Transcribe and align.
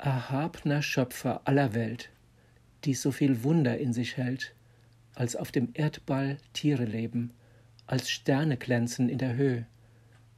erhabner 0.00 0.80
Schöpfer 0.82 1.42
aller 1.44 1.74
Welt, 1.74 2.10
die 2.84 2.94
so 2.94 3.12
viel 3.12 3.42
Wunder 3.42 3.78
in 3.78 3.92
sich 3.92 4.16
hält, 4.16 4.54
als 5.14 5.36
auf 5.36 5.52
dem 5.52 5.70
Erdball 5.74 6.38
Tiere 6.54 6.84
leben, 6.84 7.32
als 7.86 8.10
Sterne 8.10 8.56
glänzen 8.56 9.08
in 9.08 9.18
der 9.18 9.34
Höhe, 9.34 9.66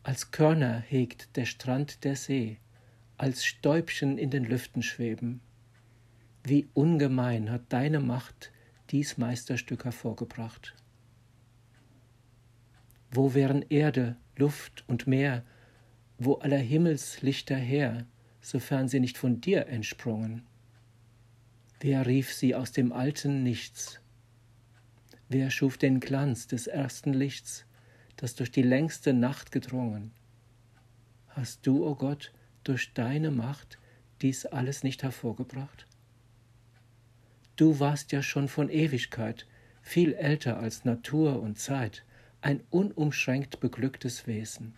als 0.02 0.32
Körner 0.32 0.80
hegt 0.80 1.36
der 1.36 1.44
Strand 1.44 2.02
der 2.02 2.16
See, 2.16 2.58
als 3.18 3.44
Stäubchen 3.44 4.18
in 4.18 4.30
den 4.30 4.44
Lüften 4.44 4.82
schweben. 4.82 5.40
Wie 6.42 6.66
ungemein 6.74 7.50
hat 7.50 7.62
deine 7.68 8.00
Macht 8.00 8.50
dies 8.90 9.16
Meisterstück 9.16 9.84
hervorgebracht. 9.84 10.74
Wo 13.12 13.34
wären 13.34 13.62
Erde, 13.68 14.16
Luft 14.36 14.82
und 14.88 15.06
Meer, 15.06 15.44
wo 16.18 16.34
aller 16.34 16.58
Himmelslichter 16.58 17.56
her, 17.56 18.06
sofern 18.42 18.88
sie 18.88 19.00
nicht 19.00 19.16
von 19.16 19.40
dir 19.40 19.66
entsprungen? 19.68 20.42
Wer 21.80 22.06
rief 22.06 22.32
sie 22.32 22.54
aus 22.54 22.72
dem 22.72 22.92
alten 22.92 23.42
Nichts? 23.42 24.00
Wer 25.28 25.50
schuf 25.50 25.78
den 25.78 26.00
Glanz 26.00 26.46
des 26.46 26.66
ersten 26.66 27.14
Lichts, 27.14 27.64
das 28.16 28.34
durch 28.34 28.50
die 28.50 28.62
längste 28.62 29.14
Nacht 29.14 29.50
gedrungen? 29.50 30.12
Hast 31.28 31.66
du, 31.66 31.84
o 31.84 31.90
oh 31.90 31.94
Gott, 31.94 32.32
durch 32.64 32.92
deine 32.92 33.30
Macht 33.30 33.78
dies 34.20 34.44
alles 34.44 34.82
nicht 34.82 35.02
hervorgebracht? 35.02 35.86
Du 37.56 37.80
warst 37.80 38.12
ja 38.12 38.22
schon 38.22 38.48
von 38.48 38.68
Ewigkeit, 38.68 39.46
viel 39.80 40.14
älter 40.14 40.58
als 40.58 40.84
Natur 40.84 41.40
und 41.40 41.58
Zeit, 41.58 42.04
ein 42.40 42.62
unumschränkt 42.70 43.60
beglücktes 43.60 44.26
Wesen. 44.26 44.74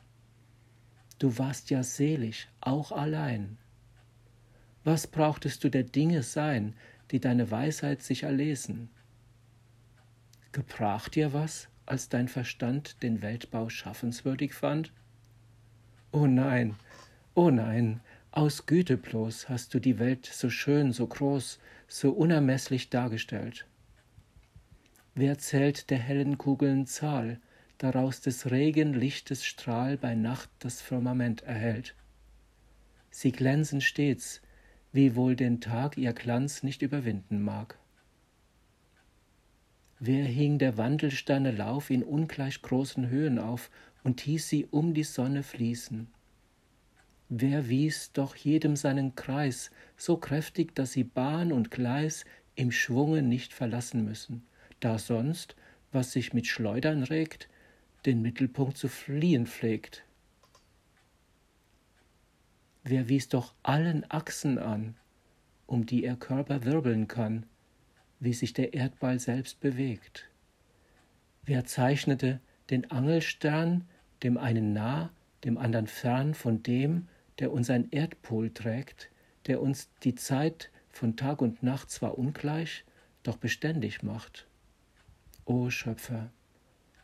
Du 1.18 1.38
warst 1.38 1.70
ja 1.70 1.82
selig, 1.82 2.48
auch 2.60 2.92
allein. 2.92 3.56
Was 4.82 5.06
brauchtest 5.06 5.64
du 5.64 5.70
der 5.70 5.84
Dinge 5.84 6.22
sein, 6.22 6.74
die 7.10 7.20
deine 7.20 7.50
Weisheit 7.50 8.02
sich 8.02 8.24
erlesen? 8.24 8.90
Gebrach 10.52 11.08
dir 11.08 11.32
was, 11.32 11.68
als 11.86 12.08
dein 12.08 12.28
Verstand 12.28 13.02
den 13.02 13.22
Weltbau 13.22 13.68
schaffenswürdig 13.68 14.54
fand? 14.54 14.92
Oh 16.12 16.26
nein, 16.26 16.76
oh 17.34 17.50
nein, 17.50 18.00
aus 18.30 18.66
Güte 18.66 18.96
bloß 18.96 19.48
hast 19.48 19.74
du 19.74 19.80
die 19.80 19.98
Welt 19.98 20.26
so 20.26 20.50
schön, 20.50 20.92
so 20.92 21.06
groß, 21.06 21.58
so 21.88 22.10
unermeßlich 22.10 22.90
dargestellt. 22.90 23.66
Wer 25.14 25.38
zählt 25.38 25.90
der 25.90 25.98
hellen 25.98 26.38
Kugeln 26.38 26.86
Zahl, 26.86 27.40
daraus 27.84 28.22
des 28.22 28.50
regen 28.50 28.94
Lichtes 28.94 29.44
Strahl 29.44 29.98
bei 29.98 30.14
Nacht 30.14 30.48
das 30.60 30.80
Firmament 30.80 31.42
erhellt? 31.42 31.94
Sie 33.10 33.30
glänzen 33.30 33.82
stets, 33.82 34.40
wie 34.92 35.14
wohl 35.14 35.36
den 35.36 35.60
Tag 35.60 35.98
ihr 35.98 36.14
Glanz 36.14 36.62
nicht 36.62 36.80
überwinden 36.80 37.42
mag. 37.42 37.78
Wer 40.00 40.24
hing 40.24 40.58
der 40.58 40.78
Wandelsterne 40.78 41.50
Lauf 41.50 41.90
in 41.90 42.02
ungleich 42.02 42.62
großen 42.62 43.10
Höhen 43.10 43.38
auf 43.38 43.70
und 44.02 44.22
hieß 44.22 44.48
sie 44.48 44.64
um 44.64 44.94
die 44.94 45.04
Sonne 45.04 45.42
fließen? 45.42 46.08
Wer 47.28 47.68
wies 47.68 48.12
doch 48.12 48.34
jedem 48.34 48.76
seinen 48.76 49.14
Kreis, 49.14 49.70
so 49.98 50.16
kräftig, 50.16 50.74
dass 50.74 50.92
sie 50.92 51.04
Bahn 51.04 51.52
und 51.52 51.70
Gleis 51.70 52.24
im 52.54 52.72
Schwunge 52.72 53.20
nicht 53.20 53.52
verlassen 53.52 54.06
müssen, 54.06 54.46
da 54.80 54.98
sonst, 54.98 55.54
was 55.92 56.12
sich 56.12 56.32
mit 56.32 56.46
Schleudern 56.46 57.02
regt, 57.02 57.48
den 58.06 58.22
Mittelpunkt 58.22 58.76
zu 58.76 58.88
fliehen 58.88 59.46
pflegt. 59.46 60.04
Wer 62.82 63.08
wies 63.08 63.28
doch 63.28 63.54
allen 63.62 64.08
Achsen 64.10 64.58
an, 64.58 64.94
um 65.66 65.86
die 65.86 66.04
er 66.04 66.16
Körper 66.16 66.64
wirbeln 66.64 67.08
kann, 67.08 67.46
wie 68.20 68.34
sich 68.34 68.52
der 68.52 68.74
Erdball 68.74 69.18
selbst 69.18 69.60
bewegt? 69.60 70.28
Wer 71.44 71.64
zeichnete 71.64 72.40
den 72.70 72.90
Angelstern, 72.90 73.86
dem 74.22 74.36
einen 74.36 74.72
nah, 74.72 75.10
dem 75.44 75.58
andern 75.58 75.86
fern 75.86 76.34
von 76.34 76.62
dem, 76.62 77.08
der 77.38 77.52
unseren 77.52 77.90
Erdpol 77.90 78.50
trägt, 78.50 79.10
der 79.46 79.60
uns 79.60 79.90
die 80.02 80.14
Zeit 80.14 80.70
von 80.90 81.16
Tag 81.16 81.42
und 81.42 81.62
Nacht 81.62 81.90
zwar 81.90 82.18
ungleich, 82.18 82.84
doch 83.22 83.36
beständig 83.36 84.02
macht? 84.02 84.46
O 85.44 85.68
Schöpfer, 85.70 86.30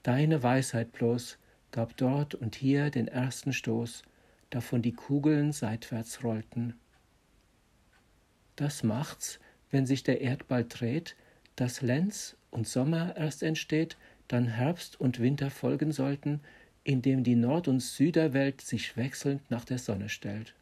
deine 0.02 0.42
Weisheit 0.42 0.92
bloß 0.92 1.38
gab 1.72 1.96
dort 1.96 2.34
und 2.34 2.54
hier 2.54 2.90
den 2.90 3.08
ersten 3.08 3.52
Stoß, 3.52 4.02
davon 4.50 4.82
die 4.82 4.92
Kugeln 4.92 5.52
seitwärts 5.52 6.24
rollten. 6.24 6.74
Das 8.56 8.82
macht's, 8.82 9.38
wenn 9.70 9.86
sich 9.86 10.02
der 10.02 10.20
Erdball 10.20 10.64
dreht, 10.64 11.16
dass 11.56 11.82
Lenz 11.82 12.36
und 12.50 12.66
Sommer 12.66 13.16
erst 13.16 13.42
entsteht, 13.42 13.96
dann 14.28 14.46
Herbst 14.46 15.00
und 15.00 15.20
Winter 15.20 15.50
folgen 15.50 15.92
sollten, 15.92 16.40
indem 16.84 17.24
die 17.24 17.36
Nord- 17.36 17.68
und 17.68 17.80
Süderwelt 17.80 18.60
sich 18.60 18.96
wechselnd 18.96 19.48
nach 19.50 19.64
der 19.64 19.78
Sonne 19.78 20.08
stellt. 20.08 20.54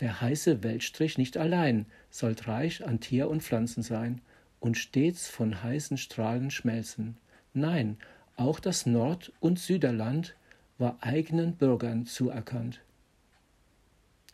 Der 0.00 0.20
heiße 0.20 0.62
Weltstrich 0.62 1.18
nicht 1.18 1.36
allein 1.36 1.86
sollt 2.10 2.48
reich 2.48 2.84
an 2.86 3.00
Tier 3.00 3.28
und 3.28 3.42
Pflanzen 3.42 3.82
sein 3.82 4.20
und 4.58 4.78
stets 4.78 5.28
von 5.28 5.62
heißen 5.62 5.98
Strahlen 5.98 6.50
schmelzen. 6.50 7.16
Nein, 7.52 7.98
auch 8.36 8.60
das 8.60 8.86
Nord- 8.86 9.32
und 9.40 9.58
Süderland 9.58 10.36
war 10.78 10.98
eigenen 11.00 11.56
Bürgern 11.56 12.06
zuerkannt. 12.06 12.80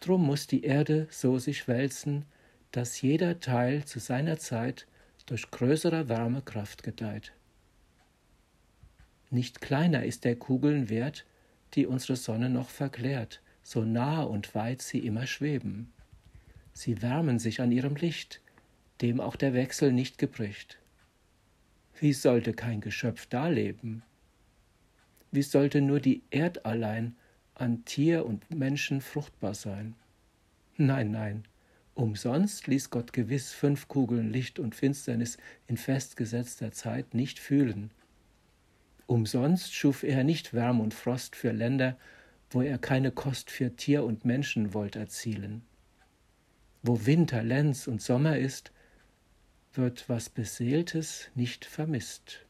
Drum 0.01 0.25
muss 0.25 0.47
die 0.47 0.65
Erde 0.65 1.09
so 1.11 1.39
sich 1.39 1.67
wälzen, 1.67 2.25
dass 2.73 3.01
jeder 3.01 3.41
Teil 3.41 3.85
zu 3.85 3.99
seiner 3.99 4.39
Zeit 4.39 4.87
durch 5.25 5.51
größerer 5.51 6.09
Wärme 6.09 6.43
Kraft 6.43 6.83
gedeiht. 6.83 7.33
Nicht 9.31 9.61
kleiner 9.61 10.05
ist 10.05 10.25
der 10.25 10.37
Kugeln 10.37 10.89
wert, 10.89 11.27
die 11.75 11.87
unsere 11.87 12.17
Sonne 12.17 12.49
noch 12.49 12.69
verklärt, 12.69 13.41
so 13.63 13.83
nah 13.83 14.23
und 14.23 14.55
weit 14.55 14.83
sie 14.83 14.99
immer 14.99 15.27
schweben. 15.27 15.93
Sie 16.73 17.03
wärmen 17.03 17.39
sich 17.39 17.61
an 17.61 17.73
ihrem 17.73 17.97
Licht, 17.97 18.41
dem 19.01 19.21
auch 19.21 19.37
der 19.37 19.55
Wechsel 19.55 19.93
nicht 19.93 20.19
gebricht. 20.19 20.79
Wie 21.99 22.13
sollte 22.13 22.53
kein 22.53 22.83
Geschöpf 22.83 23.27
da 23.27 23.49
leben? 23.49 24.03
Wie 25.31 25.43
sollte 25.43 25.81
nur 25.81 25.99
die 25.99 26.23
Erd 26.31 26.67
allein 26.67 27.17
an 27.55 27.87
Tier 27.87 28.27
und 28.27 28.51
Menschen 28.55 29.01
fruchtbar 29.01 29.55
sein? 29.55 29.95
Nein, 30.77 31.11
nein, 31.11 31.45
umsonst 31.95 32.67
ließ 32.67 32.91
Gott 32.91 33.15
gewiss 33.15 33.53
fünf 33.53 33.89
Kugeln 33.89 34.31
Licht 34.31 34.59
und 34.59 34.75
Finsternis 34.75 35.39
in 35.69 35.79
festgesetzter 35.79 36.71
Zeit 36.71 37.15
nicht 37.15 37.39
fühlen. 37.39 37.91
Umsonst 39.07 39.75
schuf 39.75 40.03
er 40.03 40.23
nicht 40.23 40.53
Wärme 40.53 40.83
und 40.83 40.93
Frost 40.93 41.35
für 41.35 41.53
Länder, 41.53 41.97
wo 42.51 42.61
er 42.61 42.77
keine 42.77 43.11
Kost 43.11 43.51
für 43.51 43.75
Tier 43.75 44.05
und 44.05 44.27
Menschen 44.27 44.75
wollt 44.75 44.97
erzielen. 44.97 45.63
Wo 46.83 47.07
Winter, 47.07 47.43
Lenz 47.43 47.87
und 47.87 48.03
Sommer 48.03 48.39
ist, 48.39 48.71
wird 49.77 50.09
was 50.09 50.29
Beseeltes 50.29 51.29
nicht 51.35 51.65
vermisst. 51.65 52.47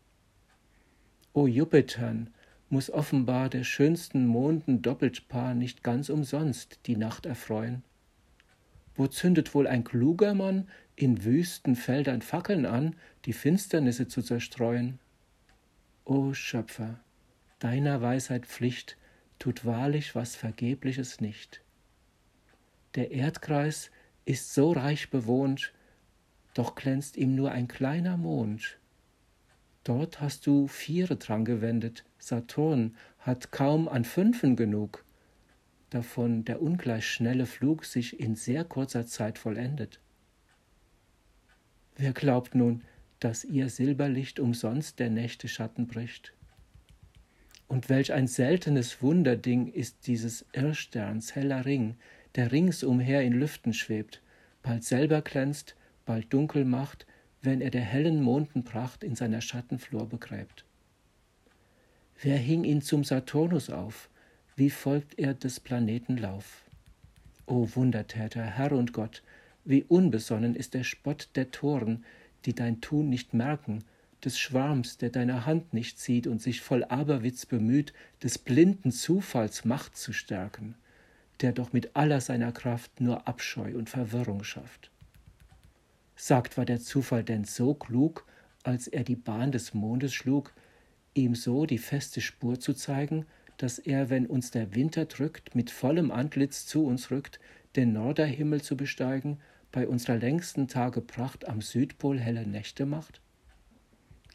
O 1.32 1.46
Jupitern, 1.46 2.30
muss 2.68 2.90
offenbar 2.90 3.48
der 3.48 3.64
schönsten 3.64 4.26
Monden 4.26 4.82
Doppeltpaar 4.82 5.54
nicht 5.54 5.82
ganz 5.82 6.08
umsonst 6.08 6.80
die 6.86 6.96
Nacht 6.96 7.26
erfreuen? 7.26 7.82
Wo 8.94 9.06
zündet 9.06 9.54
wohl 9.54 9.66
ein 9.66 9.84
kluger 9.84 10.34
Mann 10.34 10.68
in 10.96 11.24
wüsten 11.24 11.76
Feldern 11.76 12.22
Fackeln 12.22 12.66
an, 12.66 12.96
die 13.24 13.32
Finsternisse 13.32 14.08
zu 14.08 14.22
zerstreuen? 14.22 14.98
O 16.04 16.32
Schöpfer, 16.32 16.98
deiner 17.58 18.00
Weisheit 18.00 18.46
Pflicht 18.46 18.96
tut 19.38 19.64
wahrlich 19.64 20.14
was 20.14 20.34
Vergebliches 20.34 21.20
nicht. 21.20 21.62
Der 22.94 23.10
Erdkreis 23.10 23.90
ist 24.24 24.54
so 24.54 24.72
reich 24.72 25.10
bewohnt, 25.10 25.72
doch 26.56 26.74
glänzt 26.74 27.18
ihm 27.18 27.34
nur 27.34 27.52
ein 27.52 27.68
kleiner 27.68 28.16
Mond. 28.16 28.78
Dort 29.84 30.22
hast 30.22 30.46
du 30.46 30.66
Viere 30.68 31.16
dran 31.16 31.44
gewendet, 31.44 32.04
Saturn 32.18 32.96
hat 33.18 33.52
kaum 33.52 33.88
an 33.88 34.04
Fünfen 34.04 34.56
genug, 34.56 35.04
davon 35.90 36.46
der 36.46 36.62
ungleich 36.62 37.06
schnelle 37.06 37.44
Flug 37.44 37.84
sich 37.84 38.18
in 38.18 38.36
sehr 38.36 38.64
kurzer 38.64 39.04
Zeit 39.04 39.38
vollendet. 39.38 40.00
Wer 41.94 42.12
glaubt 42.12 42.54
nun, 42.54 42.82
dass 43.20 43.44
ihr 43.44 43.68
Silberlicht 43.68 44.40
umsonst 44.40 44.98
der 44.98 45.10
Nächte 45.10 45.48
Schatten 45.48 45.86
bricht? 45.86 46.32
Und 47.68 47.90
welch 47.90 48.14
ein 48.14 48.28
seltenes 48.28 49.02
Wunderding 49.02 49.68
ist 49.68 50.06
dieses 50.06 50.46
Irrsterns 50.54 51.34
heller 51.34 51.66
Ring, 51.66 51.96
der 52.34 52.50
ringsumher 52.50 53.20
in 53.22 53.34
Lüften 53.34 53.74
schwebt, 53.74 54.22
bald 54.62 54.84
selber 54.84 55.20
glänzt, 55.20 55.76
bald 56.06 56.32
dunkel 56.32 56.64
macht, 56.64 57.06
wenn 57.42 57.60
er 57.60 57.70
der 57.70 57.82
hellen 57.82 58.22
Mondenpracht 58.22 59.04
in 59.04 59.14
seiner 59.14 59.40
Schattenflor 59.40 60.08
begräbt. 60.08 60.64
Wer 62.22 62.38
hing 62.38 62.64
ihn 62.64 62.80
zum 62.80 63.04
Saturnus 63.04 63.68
auf? 63.68 64.08
Wie 64.56 64.70
folgt 64.70 65.18
er 65.18 65.34
des 65.34 65.60
Planeten 65.60 66.16
Lauf? 66.16 66.64
O 67.44 67.68
Wundertäter, 67.74 68.42
Herr 68.42 68.72
und 68.72 68.94
Gott, 68.94 69.22
wie 69.64 69.82
unbesonnen 69.82 70.56
ist 70.56 70.72
der 70.72 70.82
Spott 70.84 71.28
der 71.34 71.50
Toren, 71.50 72.04
die 72.46 72.54
dein 72.54 72.80
Tun 72.80 73.10
nicht 73.10 73.34
merken, 73.34 73.84
des 74.24 74.38
Schwarms, 74.38 74.96
der 74.96 75.10
deine 75.10 75.44
Hand 75.44 75.74
nicht 75.74 76.00
sieht 76.00 76.26
und 76.26 76.40
sich 76.40 76.60
voll 76.60 76.84
Aberwitz 76.84 77.46
bemüht, 77.46 77.92
des 78.22 78.38
blinden 78.38 78.92
Zufalls 78.92 79.64
Macht 79.64 79.96
zu 79.96 80.12
stärken, 80.12 80.74
der 81.42 81.52
doch 81.52 81.72
mit 81.72 81.94
aller 81.94 82.20
seiner 82.20 82.52
Kraft 82.52 83.00
nur 83.00 83.28
Abscheu 83.28 83.76
und 83.76 83.90
Verwirrung 83.90 84.42
schafft. 84.42 84.90
Sagt 86.16 86.56
war 86.56 86.64
der 86.64 86.80
Zufall 86.80 87.22
denn 87.22 87.44
so 87.44 87.74
klug, 87.74 88.26
als 88.62 88.88
er 88.88 89.04
die 89.04 89.16
Bahn 89.16 89.52
des 89.52 89.74
Mondes 89.74 90.14
schlug, 90.14 90.52
ihm 91.14 91.34
so 91.34 91.66
die 91.66 91.78
feste 91.78 92.20
Spur 92.20 92.58
zu 92.58 92.74
zeigen, 92.74 93.26
dass 93.58 93.78
er, 93.78 94.10
wenn 94.10 94.26
uns 94.26 94.50
der 94.50 94.74
Winter 94.74 95.04
drückt, 95.04 95.54
mit 95.54 95.70
vollem 95.70 96.10
Antlitz 96.10 96.66
zu 96.66 96.84
uns 96.84 97.10
rückt, 97.10 97.38
den 97.76 97.92
Norderhimmel 97.92 98.62
zu 98.62 98.76
besteigen, 98.76 99.38
bei 99.72 99.86
unserer 99.86 100.16
längsten 100.16 100.68
Tage 100.68 101.00
Pracht 101.00 101.48
am 101.48 101.60
Südpol 101.60 102.18
helle 102.18 102.46
Nächte 102.46 102.86
macht? 102.86 103.20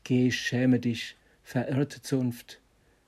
Geh, 0.03 0.31
schäme 0.31 0.79
dich, 0.79 1.15
verirrte 1.43 2.01
Zunft, 2.01 2.59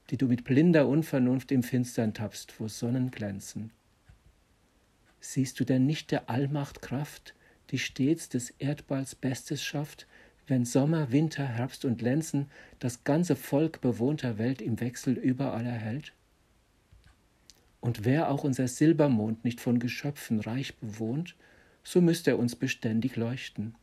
die 0.09 0.17
du 0.17 0.27
mit 0.27 0.43
blinder 0.43 0.87
Unvernunft 0.87 1.51
im 1.51 1.63
Finstern 1.63 2.13
tappst, 2.13 2.59
wo 2.59 2.67
Sonnen 2.67 3.11
glänzen. 3.11 3.71
Siehst 5.19 5.59
du 5.59 5.63
denn 5.63 5.85
nicht 5.85 6.11
der 6.11 6.29
Allmacht 6.29 6.81
Kraft, 6.81 7.33
die 7.73 7.79
stets 7.79 8.29
des 8.29 8.51
Erdballs 8.59 9.15
Bestes 9.15 9.63
schafft, 9.63 10.05
wenn 10.45 10.63
Sommer, 10.63 11.11
Winter, 11.11 11.43
Herbst 11.43 11.85
und 11.85 12.03
Lenzen 12.03 12.51
das 12.77 13.03
ganze 13.03 13.35
Volk 13.35 13.81
bewohnter 13.81 14.37
Welt 14.37 14.61
im 14.61 14.79
Wechsel 14.79 15.15
überall 15.17 15.65
erhält? 15.65 16.13
Und 17.81 18.05
wär 18.05 18.29
auch 18.29 18.43
unser 18.43 18.67
Silbermond 18.67 19.43
nicht 19.43 19.59
von 19.59 19.79
Geschöpfen 19.79 20.39
reich 20.39 20.75
bewohnt, 20.75 21.35
so 21.83 21.99
müsste 21.99 22.29
er 22.29 22.39
uns 22.39 22.55
beständig 22.55 23.15
leuchten. 23.15 23.73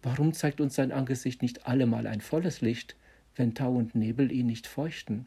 Warum 0.00 0.32
zeigt 0.32 0.60
uns 0.60 0.76
sein 0.76 0.92
Angesicht 0.92 1.42
nicht 1.42 1.66
allemal 1.66 2.06
ein 2.06 2.20
volles 2.20 2.60
Licht, 2.60 2.94
wenn 3.34 3.56
Tau 3.56 3.74
und 3.74 3.96
Nebel 3.96 4.30
ihn 4.30 4.46
nicht 4.46 4.68
feuchten? 4.68 5.26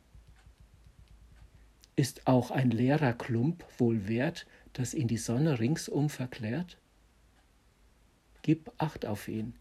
Ist 1.97 2.27
auch 2.27 2.49
ein 2.49 2.71
leerer 2.71 3.11
Klump 3.11 3.65
wohl 3.77 4.07
wert, 4.07 4.47
dass 4.71 4.93
ihn 4.93 5.09
die 5.09 5.17
Sonne 5.17 5.59
ringsum 5.59 6.09
verklärt? 6.09 6.77
Gib 8.43 8.71
Acht 8.77 9.07
auf 9.07 9.27
ihn. 9.27 9.55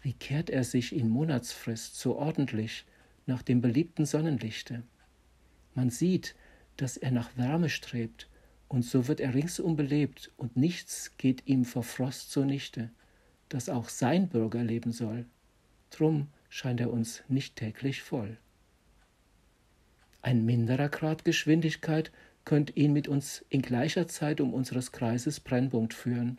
Wie 0.00 0.14
kehrt 0.14 0.48
er 0.48 0.64
sich 0.64 0.94
in 0.94 1.10
Monatsfrist 1.10 1.96
so 1.96 2.16
ordentlich 2.16 2.86
nach 3.26 3.42
dem 3.42 3.60
beliebten 3.60 4.06
Sonnenlichte? 4.06 4.82
Man 5.74 5.90
sieht, 5.90 6.34
dass 6.78 6.96
er 6.96 7.10
nach 7.10 7.36
Wärme 7.36 7.68
strebt, 7.68 8.30
und 8.68 8.84
so 8.84 9.06
wird 9.06 9.20
er 9.20 9.34
ringsum 9.34 9.76
belebt, 9.76 10.32
und 10.38 10.56
nichts 10.56 11.12
geht 11.18 11.46
ihm 11.46 11.64
vor 11.64 11.82
Frost 11.82 12.32
zunichte 12.32 12.90
dass 13.48 13.68
auch 13.68 13.88
sein 13.88 14.28
Bürger 14.28 14.62
leben 14.62 14.92
soll. 14.92 15.26
Drum 15.90 16.28
scheint 16.48 16.80
er 16.80 16.92
uns 16.92 17.22
nicht 17.28 17.56
täglich 17.56 18.02
voll. 18.02 18.36
Ein 20.22 20.44
minderer 20.44 20.88
Grad 20.88 21.24
Geschwindigkeit 21.24 22.10
könnt 22.44 22.76
ihn 22.76 22.92
mit 22.92 23.08
uns 23.08 23.44
in 23.48 23.62
gleicher 23.62 24.08
Zeit 24.08 24.40
um 24.40 24.52
unseres 24.54 24.92
Kreises 24.92 25.40
Brennpunkt 25.40 25.94
führen. 25.94 26.38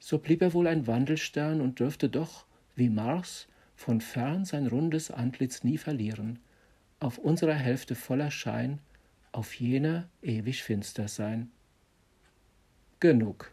So 0.00 0.18
blieb 0.18 0.42
er 0.42 0.52
wohl 0.52 0.66
ein 0.66 0.88
Wandelstern 0.88 1.60
und 1.60 1.78
dürfte 1.78 2.08
doch, 2.08 2.46
wie 2.74 2.88
Mars, 2.88 3.46
von 3.76 4.00
fern 4.00 4.44
sein 4.44 4.66
rundes 4.66 5.10
Antlitz 5.10 5.62
nie 5.62 5.78
verlieren, 5.78 6.40
auf 6.98 7.18
unserer 7.18 7.54
Hälfte 7.54 7.94
voller 7.94 8.32
Schein, 8.32 8.80
auf 9.32 9.54
jener 9.54 10.08
ewig 10.22 10.64
finster 10.64 11.06
sein. 11.06 11.50
Genug, 12.98 13.52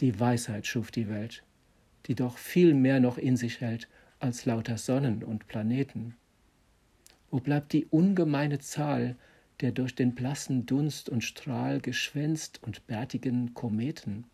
die 0.00 0.20
Weisheit 0.20 0.66
schuf 0.66 0.90
die 0.90 1.08
Welt 1.08 1.42
die 2.06 2.14
doch 2.14 2.38
viel 2.38 2.74
mehr 2.74 3.00
noch 3.00 3.18
in 3.18 3.36
sich 3.36 3.60
hält 3.60 3.88
als 4.18 4.44
lauter 4.44 4.78
Sonnen 4.78 5.22
und 5.22 5.46
Planeten? 5.46 6.14
Wo 7.30 7.40
bleibt 7.40 7.72
die 7.72 7.86
ungemeine 7.86 8.58
Zahl 8.58 9.16
der 9.60 9.72
durch 9.72 9.94
den 9.94 10.14
blassen 10.14 10.66
Dunst 10.66 11.08
und 11.08 11.24
Strahl 11.24 11.80
geschwänzt 11.80 12.62
und 12.62 12.86
bärtigen 12.86 13.54
Kometen? 13.54 14.24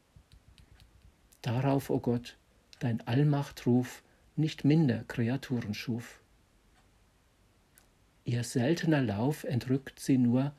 Darauf, 1.42 1.90
o 1.90 1.94
oh 1.94 2.00
Gott, 2.00 2.36
dein 2.78 3.00
Allmachtruf 3.06 4.02
nicht 4.36 4.64
minder 4.64 5.04
Kreaturen 5.08 5.74
schuf. 5.74 6.20
Ihr 8.24 8.44
seltener 8.44 9.02
Lauf 9.02 9.44
entrückt 9.44 9.98
sie 9.98 10.18
nur 10.18 10.52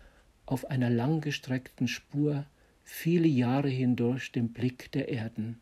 auf 0.46 0.70
einer 0.70 0.90
langgestreckten 0.90 1.88
Spur 1.88 2.46
viele 2.84 3.28
Jahre 3.28 3.70
hindurch 3.70 4.34
dem 4.34 4.52
Blick 4.52 4.92
der 4.92 5.08
Erden. 5.08 5.62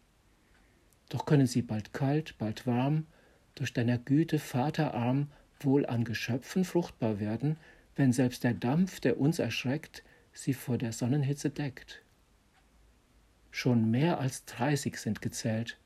Doch 1.09 1.25
können 1.25 1.45
sie 1.45 1.61
bald 1.61 1.93
kalt, 1.93 2.37
bald 2.39 2.65
warm, 2.65 3.05
durch 3.53 3.73
deiner 3.73 3.99
Güte 3.99 4.39
Vaterarm 4.39 5.29
wohl 5.59 5.85
an 5.85 6.03
Geschöpfen 6.03 6.65
fruchtbar 6.65 7.19
werden, 7.19 7.57
wenn 7.95 8.13
selbst 8.13 8.43
der 8.43 8.55
Dampf, 8.55 8.99
der 8.99 9.19
uns 9.19 9.37
erschreckt, 9.37 10.03
sie 10.33 10.53
vor 10.53 10.79
der 10.79 10.93
Sonnenhitze 10.93 11.51
deckt. 11.51 12.01
Schon 13.51 13.91
mehr 13.91 14.19
als 14.19 14.45
dreißig 14.45 14.97
sind 14.97 15.21
gezählt, 15.21 15.77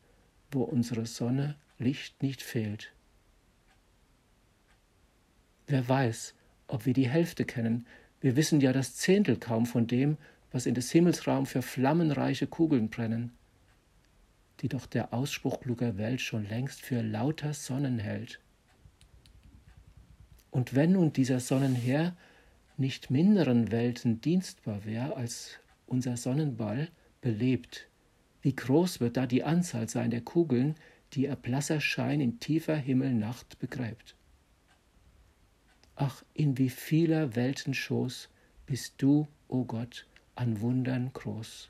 wo 0.52 0.64
unsere 0.64 1.06
Sonne 1.06 1.56
Licht 1.78 2.22
nicht 2.22 2.42
fehlt. 2.42 2.94
Wer 5.68 5.88
weiß, 5.88 6.36
ob 6.68 6.86
wir 6.86 6.94
die 6.94 7.10
Hälfte 7.10 7.44
kennen, 7.44 7.86
wir 8.22 8.36
wissen 8.36 8.62
ja 8.62 8.72
das 8.72 8.96
Zehntel 8.96 9.38
kaum 9.38 9.66
von 9.66 9.88
dem, 9.88 10.18
was 10.52 10.66
in 10.66 10.76
des 10.76 10.92
Himmelsraum 10.92 11.46
für 11.46 11.62
flammenreiche 11.62 12.48
Kugeln 12.48 12.90
brennen 12.90 13.32
die 14.62 14.70
doch 14.70 14.86
der 14.86 15.14
Ausspruch 15.14 15.60
kluger 15.60 15.98
Welt 15.98 16.22
schon 16.22 16.48
längst 16.48 16.82
für 16.82 17.02
lauter 17.02 17.54
Sonnen 17.54 18.00
hält. 18.00 18.40
Und 20.52 20.74
wenn 20.74 20.94
nun 20.94 21.12
dieser 21.12 21.40
Sonnenherr 21.40 22.16
nicht 22.78 23.12
minderen 23.12 23.72
Welten 23.72 24.22
dienstbar 24.22 24.86
wär 24.86 25.18
als 25.18 25.60
unser 25.86 26.18
Sonnenball 26.18 26.90
belebt, 27.26 27.88
wie 28.44 28.56
groß 28.56 29.00
wird 29.00 29.18
da 29.18 29.26
die 29.26 29.44
Anzahl 29.44 29.90
sein 29.90 30.12
der 30.12 30.22
Kugeln, 30.22 30.76
die 31.12 31.24
ihr 31.24 31.36
blasser 31.36 31.82
Schein 31.82 32.22
in 32.22 32.40
tiefer 32.40 32.76
Himmelnacht 32.76 33.58
begräbt. 33.58 34.16
Ach, 35.96 36.24
in 36.36 36.60
wie 36.60 36.70
vieler 36.70 37.36
Welten 37.36 37.74
Schoß 37.74 38.30
bist 38.68 39.02
du, 39.02 39.22
o 39.48 39.62
oh 39.62 39.66
Gott, 39.66 40.06
an 40.36 40.62
Wundern 40.62 41.14
groß. 41.14 41.70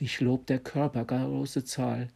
Dich 0.00 0.20
lobt 0.20 0.48
der 0.48 0.58
Körper 0.58 1.04
große 1.04 1.62
Zahl, 1.62 2.08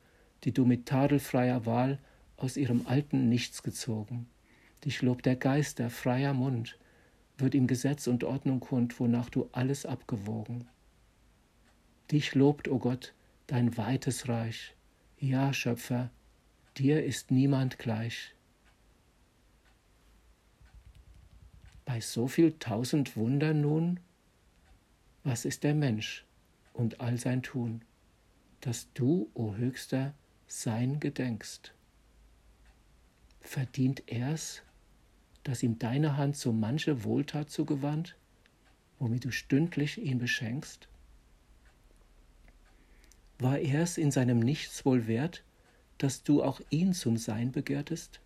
die 0.42 0.52
du 0.52 0.64
mit 0.64 0.86
tadelfreier 0.86 1.66
Wahl 1.66 2.00
aus 2.36 2.56
ihrem 2.56 2.88
alten 2.88 3.28
Nichts 3.28 3.62
gezogen. 3.62 4.26
Dich 4.84 5.02
lobt 5.02 5.24
der 5.26 5.36
Geister 5.36 5.88
freier 5.88 6.34
Mund, 6.34 6.80
wird 7.38 7.54
ihm 7.54 7.68
Gesetz 7.68 8.08
und 8.08 8.24
Ordnung 8.24 8.58
kund, 8.58 8.98
wonach 8.98 9.30
du 9.30 9.48
alles 9.52 9.86
abgewogen. 9.86 10.66
Dich 12.12 12.34
lobt, 12.34 12.68
o 12.68 12.74
oh 12.74 12.78
Gott, 12.78 13.14
dein 13.46 13.76
weites 13.76 14.28
Reich. 14.28 14.74
Ja, 15.18 15.52
Schöpfer, 15.52 16.10
dir 16.76 17.04
ist 17.04 17.30
niemand 17.30 17.78
gleich. 17.78 18.34
Bei 21.84 22.00
so 22.00 22.28
viel 22.28 22.52
tausend 22.58 23.16
Wundern 23.16 23.60
nun, 23.60 24.00
was 25.24 25.44
ist 25.44 25.64
der 25.64 25.74
Mensch? 25.74 26.24
und 26.72 27.00
all 27.00 27.18
sein 27.18 27.42
Tun, 27.42 27.82
dass 28.60 28.92
du, 28.94 29.30
o 29.34 29.54
Höchster, 29.54 30.14
sein 30.46 31.00
gedenkst. 31.00 31.72
Verdient 33.40 34.04
er's, 34.06 34.62
dass 35.42 35.62
ihm 35.62 35.78
deine 35.78 36.16
Hand 36.16 36.36
so 36.36 36.52
manche 36.52 37.04
Wohltat 37.04 37.50
zugewandt, 37.50 38.16
womit 38.98 39.24
du 39.24 39.32
stündlich 39.32 40.00
ihn 40.00 40.18
beschenkst? 40.18 40.88
War 43.42 43.58
er's 43.58 43.98
in 43.98 44.12
seinem 44.12 44.38
Nichts 44.38 44.84
wohl 44.84 45.08
wert, 45.08 45.42
dass 45.98 46.22
du 46.22 46.44
auch 46.44 46.60
ihn 46.70 46.94
zum 46.94 47.16
Sein 47.16 47.50
begehrtest? 47.50 48.20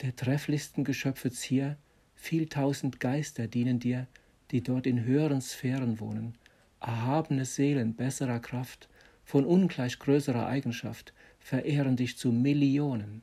Der 0.00 0.16
trefflichsten 0.16 0.84
Geschöpfe 0.84 1.30
Zier, 1.30 1.76
viel 2.14 2.48
tausend 2.48 2.98
Geister 2.98 3.46
dienen 3.46 3.78
dir, 3.78 4.06
die 4.50 4.62
dort 4.62 4.86
in 4.86 5.04
höheren 5.04 5.42
Sphären 5.42 6.00
wohnen, 6.00 6.38
erhabene 6.80 7.44
Seelen 7.44 7.94
besserer 7.94 8.40
Kraft, 8.40 8.88
von 9.22 9.44
ungleich 9.44 9.98
größerer 9.98 10.46
Eigenschaft, 10.46 11.12
verehren 11.38 11.96
dich 11.96 12.16
zu 12.16 12.32
Millionen. 12.32 13.20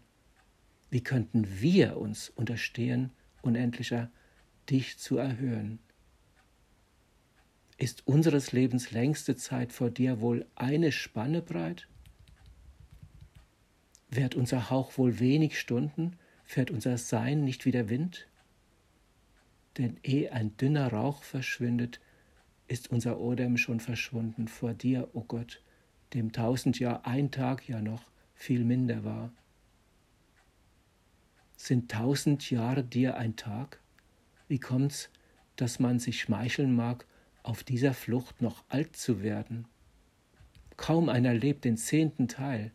Wie 0.91 1.01
könnten 1.01 1.59
wir 1.59 1.97
uns 1.97 2.29
unterstehen, 2.29 3.09
unendlicher, 3.41 4.11
dich 4.69 4.99
zu 4.99 5.17
erhöhen? 5.17 5.79
Ist 7.77 8.07
unseres 8.07 8.51
Lebens 8.51 8.91
längste 8.91 9.35
Zeit 9.35 9.73
vor 9.73 9.89
dir 9.89 10.21
wohl 10.21 10.45
eine 10.55 10.91
Spanne 10.91 11.41
breit? 11.41 11.87
Währt 14.09 14.35
unser 14.35 14.69
Hauch 14.69 14.97
wohl 14.97 15.19
wenig 15.19 15.59
Stunden, 15.59 16.17
fährt 16.45 16.71
unser 16.71 16.97
Sein 16.97 17.43
nicht 17.43 17.65
wie 17.65 17.71
der 17.71 17.89
Wind? 17.89 18.27
denn 19.77 19.97
eh 20.03 20.29
ein 20.29 20.55
dünner 20.57 20.87
Rauch 20.87 21.23
verschwindet, 21.23 21.99
ist 22.67 22.91
unser 22.91 23.19
Odem 23.19 23.57
schon 23.57 23.79
verschwunden 23.79 24.47
vor 24.47 24.73
dir, 24.73 25.09
o 25.13 25.19
oh 25.19 25.23
Gott, 25.23 25.61
dem 26.13 26.31
tausend 26.31 26.79
Jahr 26.79 27.05
ein 27.05 27.31
Tag 27.31 27.67
ja 27.67 27.81
noch 27.81 28.03
viel 28.35 28.63
minder 28.63 29.03
war. 29.03 29.31
Sind 31.55 31.91
tausend 31.91 32.49
Jahre 32.49 32.83
dir 32.83 33.17
ein 33.17 33.35
Tag? 33.35 33.79
Wie 34.47 34.59
kommt's, 34.59 35.09
dass 35.55 35.79
man 35.79 35.99
sich 35.99 36.19
schmeicheln 36.19 36.75
mag, 36.75 37.05
auf 37.43 37.63
dieser 37.63 37.93
Flucht 37.93 38.41
noch 38.41 38.63
alt 38.69 38.95
zu 38.95 39.21
werden? 39.21 39.67
Kaum 40.77 41.09
einer 41.09 41.33
lebt 41.33 41.65
den 41.65 41.77
zehnten 41.77 42.27
Teil, 42.27 42.71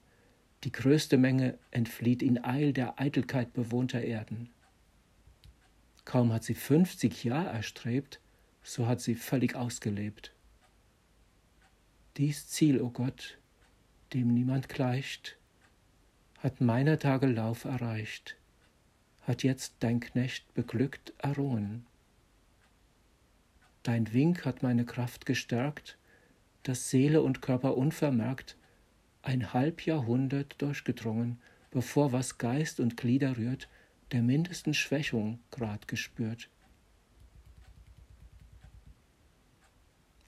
die 0.64 0.72
größte 0.72 1.18
Menge 1.18 1.58
entflieht 1.70 2.22
in 2.22 2.42
Eil 2.42 2.72
der 2.72 3.00
Eitelkeit 3.00 3.52
bewohnter 3.52 4.00
Erden. 4.00 4.50
Kaum 6.04 6.32
hat 6.32 6.44
sie 6.44 6.54
fünfzig 6.54 7.24
Jahre 7.24 7.50
erstrebt, 7.50 8.20
so 8.62 8.86
hat 8.86 9.00
sie 9.00 9.14
völlig 9.14 9.54
ausgelebt. 9.54 10.32
Dies 12.16 12.48
Ziel, 12.48 12.80
o 12.80 12.86
oh 12.86 12.90
Gott, 12.90 13.38
dem 14.12 14.32
niemand 14.34 14.68
gleicht, 14.68 15.36
hat 16.38 16.60
meiner 16.60 16.98
Tage 16.98 17.26
Lauf 17.26 17.64
erreicht, 17.64 18.36
hat 19.22 19.42
jetzt 19.42 19.74
dein 19.80 20.00
Knecht 20.00 20.52
beglückt 20.54 21.12
errungen. 21.18 21.86
Dein 23.88 24.12
Wink 24.12 24.44
hat 24.44 24.62
meine 24.62 24.84
Kraft 24.84 25.24
gestärkt, 25.24 25.96
dass 26.62 26.90
Seele 26.90 27.22
und 27.22 27.40
Körper 27.40 27.74
unvermerkt 27.74 28.58
ein 29.22 29.54
halb 29.54 29.86
Jahrhundert 29.86 30.60
durchgedrungen, 30.60 31.40
bevor 31.70 32.12
was 32.12 32.36
Geist 32.36 32.80
und 32.80 32.98
Glieder 32.98 33.38
rührt, 33.38 33.66
der 34.12 34.20
mindesten 34.20 34.74
Schwächung 34.74 35.38
grad 35.50 35.88
gespürt. 35.88 36.50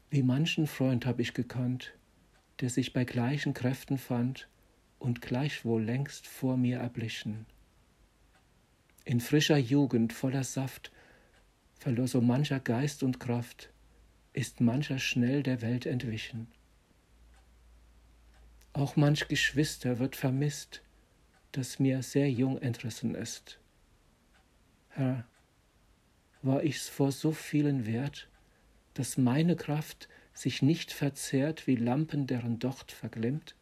Wie 0.08 0.22
manchen 0.22 0.66
Freund 0.66 1.04
hab 1.04 1.20
ich 1.20 1.34
gekannt, 1.34 1.92
der 2.60 2.70
sich 2.70 2.94
bei 2.94 3.04
gleichen 3.04 3.52
Kräften 3.52 3.98
fand 3.98 4.48
und 4.98 5.20
gleichwohl 5.20 5.82
längst 5.82 6.26
vor 6.26 6.56
mir 6.56 6.78
erblichen. 6.78 7.44
In 9.04 9.20
frischer 9.20 9.58
Jugend 9.58 10.14
voller 10.14 10.44
Saft 10.44 10.90
verlor 11.80 12.06
so 12.06 12.20
mancher 12.20 12.60
Geist 12.60 13.02
und 13.02 13.20
Kraft, 13.20 13.70
ist 14.34 14.60
mancher 14.60 14.98
schnell 14.98 15.42
der 15.42 15.62
Welt 15.62 15.86
entwichen. 15.86 16.46
Auch 18.74 18.96
manch 18.96 19.28
Geschwister 19.28 19.98
wird 19.98 20.14
vermisst, 20.14 20.82
das 21.52 21.78
mir 21.78 22.02
sehr 22.02 22.30
jung 22.30 22.58
entrissen 22.58 23.14
ist. 23.14 23.58
Herr, 24.90 25.24
war 26.42 26.62
ich's 26.62 26.88
vor 26.88 27.12
so 27.12 27.32
vielen 27.32 27.86
wert, 27.86 28.28
dass 28.92 29.16
meine 29.16 29.56
Kraft 29.56 30.08
sich 30.34 30.60
nicht 30.60 30.92
verzehrt 30.92 31.66
wie 31.66 31.76
Lampen, 31.76 32.26
deren 32.26 32.58
Docht 32.58 32.92
verglimmt? 32.92 33.56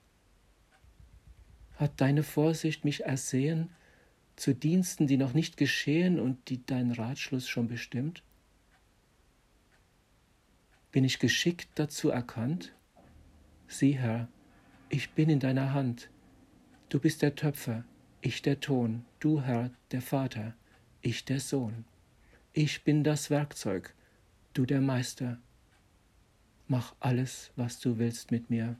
Hat 1.76 2.00
deine 2.00 2.24
Vorsicht 2.24 2.84
mich 2.84 3.04
ersehen 3.04 3.70
zu 4.40 4.54
Diensten, 4.54 5.06
die 5.06 5.16
noch 5.16 5.34
nicht 5.34 5.56
geschehen 5.56 6.20
und 6.20 6.48
die 6.48 6.64
dein 6.64 6.92
Ratschluss 6.92 7.48
schon 7.48 7.68
bestimmt? 7.68 8.22
Bin 10.92 11.04
ich 11.04 11.18
geschickt 11.18 11.68
dazu 11.74 12.10
erkannt? 12.10 12.74
Sieh, 13.66 13.92
Herr, 13.92 14.28
ich 14.88 15.10
bin 15.10 15.28
in 15.28 15.40
deiner 15.40 15.74
Hand. 15.74 16.10
Du 16.88 16.98
bist 16.98 17.20
der 17.22 17.34
Töpfer, 17.34 17.84
ich 18.20 18.40
der 18.40 18.60
Ton, 18.60 19.04
du, 19.20 19.42
Herr, 19.42 19.70
der 19.90 20.00
Vater, 20.00 20.54
ich 21.02 21.24
der 21.24 21.40
Sohn. 21.40 21.84
Ich 22.52 22.84
bin 22.84 23.04
das 23.04 23.30
Werkzeug, 23.30 23.94
du 24.54 24.64
der 24.64 24.80
Meister. 24.80 25.38
Mach 26.66 26.94
alles, 27.00 27.50
was 27.56 27.80
du 27.80 27.98
willst 27.98 28.30
mit 28.30 28.50
mir. 28.50 28.76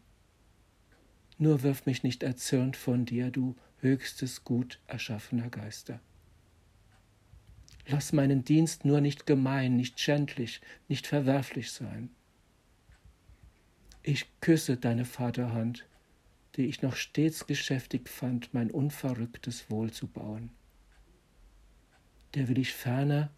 Nur 1.37 1.63
wirf 1.63 1.87
mich 1.87 2.03
nicht 2.03 2.23
erzürnt 2.23 2.77
von 2.77 3.05
dir, 3.05 3.31
du 3.31 3.55
höchstes 3.81 4.45
Gut 4.45 4.81
erschaffener 4.87 5.49
Geister. 5.51 6.01
Lass 7.87 8.13
meinen 8.13 8.45
Dienst 8.45 8.85
nur 8.85 9.01
nicht 9.01 9.27
gemein, 9.27 9.77
nicht 9.77 9.99
schändlich, 9.99 10.61
nicht 10.89 11.07
verwerflich 11.07 11.73
sein. 11.73 12.11
Ich 14.03 14.27
küsse 14.41 14.77
deine 14.77 15.05
Vaterhand, 15.05 15.87
die 16.57 16.67
ich 16.67 16.83
noch 16.83 16.97
stets 16.97 17.47
geschäftig 17.47 18.09
fand, 18.09 18.53
mein 18.53 18.71
unverrücktes 18.71 19.71
Wohl 19.71 19.91
zu 19.91 20.07
bauen. 20.07 20.51
Der 22.35 22.49
will 22.49 22.59
ich 22.59 22.75
ferner, 22.75 23.31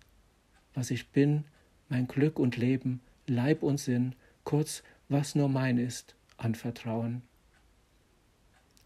was 0.75 0.91
ich 0.91 1.11
bin, 1.11 1.45
mein 1.89 2.09
Glück 2.09 2.39
und 2.39 2.57
Leben, 2.57 3.01
Leib 3.27 3.63
und 3.63 3.79
Sinn, 3.79 4.15
kurz 4.45 4.83
was 5.09 5.35
nur 5.35 5.49
mein 5.49 5.79
ist, 5.79 6.15
anvertrauen. 6.37 7.23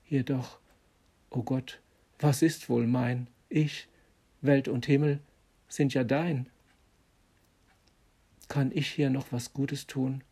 Jedoch, 0.06 0.58
o 1.35 1.43
Gott, 1.43 1.81
was 2.19 2.43
ist 2.43 2.69
wohl 2.69 2.87
mein? 2.87 3.29
Ich, 3.49 3.88
Welt 4.41 4.69
und 4.69 4.87
Himmel, 4.87 5.21
sind 5.69 5.95
ja 5.95 6.05
dein. 6.05 6.49
Kann 8.49 8.71
ich 8.73 8.88
hier 8.88 9.11
noch 9.11 9.33
was 9.33 9.53
Gutes 9.53 9.87
tun, 9.87 10.23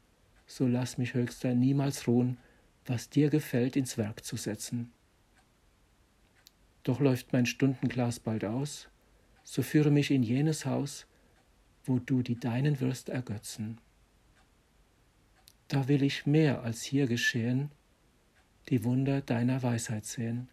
so 0.46 0.66
lass 0.66 0.98
mich 0.98 1.14
höchster 1.14 1.54
niemals 1.54 2.06
ruhen, 2.06 2.38
was 2.86 3.08
dir 3.08 3.30
gefällt, 3.30 3.76
ins 3.76 3.98
Werk 3.98 4.24
zu 4.24 4.36
setzen. 4.36 4.92
Doch 6.82 7.00
läuft 7.00 7.32
mein 7.32 7.46
Stundenglas 7.46 8.20
bald 8.20 8.44
aus, 8.44 8.88
so 9.44 9.62
führe 9.62 9.90
mich 9.90 10.10
in 10.10 10.22
jenes 10.22 10.66
Haus, 10.66 11.06
wo 11.84 11.98
du 11.98 12.22
die 12.22 12.38
Deinen 12.38 12.80
wirst 12.80 13.08
ergötzen. 13.08 13.80
Da 15.68 15.88
will 15.88 16.02
ich 16.02 16.26
mehr 16.26 16.62
als 16.62 16.82
hier 16.82 17.06
geschehen, 17.06 17.70
die 18.68 18.84
Wunder 18.84 19.20
deiner 19.20 19.62
Weisheit 19.62 20.04
sehen. 20.04 20.51